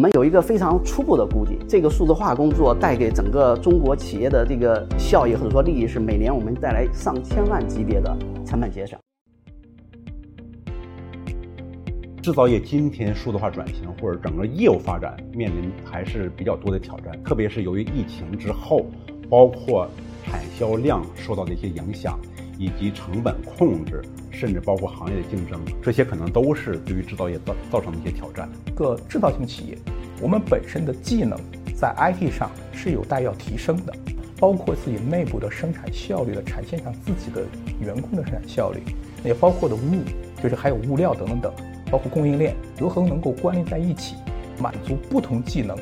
[0.00, 8.16] 我们有一个非常初步的估计，这个数字化工作带给整个中国企业的这个效益或者说利益是每年我们带来上千万级别的
[8.46, 8.98] 成本节省。
[12.22, 18.86] 制造业今天数字化转型或者整个业务发展面临还是比较多的挑战，特别是由于疫情之后，
[19.28, 19.86] 包括
[20.24, 22.18] 产销量受到的一些影响，
[22.60, 24.00] 以及成本控制。
[24.32, 28.48] 甚至包括行业的竞争，这些可能都是对于制造业造造成的一些挑战。
[28.74, 29.76] 个制造型企业，
[30.22, 31.38] 我们本身的技能
[31.76, 33.92] 在 IT 上是有待要提升的，
[34.38, 37.44] 包括自己内部的生产效率的产线上自己的
[37.84, 38.80] 员工的生产效率，
[39.22, 39.80] 也包括的物，
[40.42, 41.52] 就是还有物料等等等，
[41.90, 44.14] 包括供应链如何能够关联在一起，
[44.58, 45.76] 满足不同技能、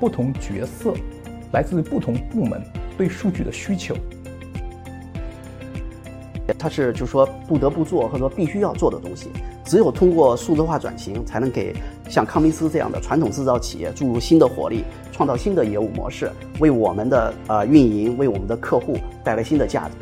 [0.00, 0.94] 不同角色，
[1.52, 2.62] 来自于不同部门
[2.96, 3.94] 对数据的需求。
[6.58, 9.28] 它是就是说不得不做或者说必须要做的东西，
[9.64, 11.74] 只有通过数字化转型，才能给
[12.08, 19.94] 像康明斯这样的传统制造企业注入新的活力，创造新的业务模式，为我们的呃运营，为我们的客户带来新的价值。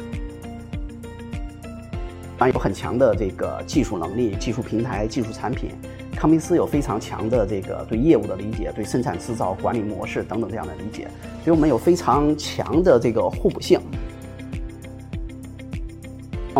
[2.39, 5.71] 当然有很强的这个技术能力、技术平台、技术产品，
[6.15, 11.09] 康明斯有非常强的这个对业务的理解、对生产制造管理模式等等这样的理解，
[11.43, 13.81] 所以我们有非常强的这个互补性。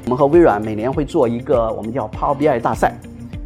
[0.05, 2.93] 我们和微软每年会做一个我们叫 Power BI 大赛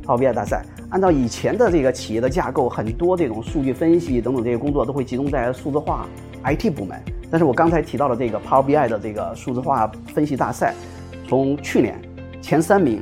[0.04, 0.64] ，Power BI 大赛。
[0.88, 6.08] 按照以前的这个企业的架构，很多这种数据分析等等这些工作都会集中在数字化
[6.42, 7.00] IT 部门。
[7.30, 10.74] 但是我刚才提到的这个 Power BI 的这个数字化分析大赛，
[11.28, 11.96] 从去年
[12.42, 13.00] 前三名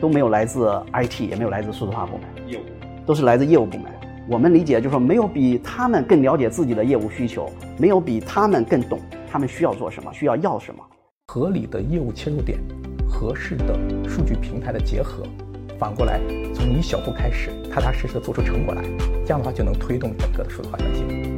[0.00, 2.62] 都没有来自 IT，也没有来自数字化部门，业务
[3.04, 3.90] 都是来自业务部门。
[4.28, 10.80] 我们理解就是说，没有比他们更了解自己的业务需求，没有比他们更懂他们需要做什么，需要要什么。
[11.26, 12.58] 合理的业务切入点，
[13.24, 13.74] 合适的
[14.06, 15.22] 数据平台的结合，
[15.78, 16.20] 反过来
[16.54, 18.82] 从一小步开始，踏踏实实的做出成果来，
[19.24, 21.33] 这样的话就能推动整个的数字化转型。